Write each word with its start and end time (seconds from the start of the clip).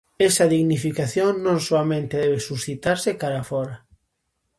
Esa 0.27 0.45
dignificación 0.55 1.31
non 1.47 1.57
soamente 1.67 2.21
debe 2.23 2.39
suscitarse 2.49 3.09
cara 3.21 3.37
a 3.41 3.47
fóra. 3.51 3.75